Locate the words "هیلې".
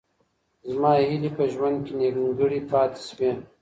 1.09-1.31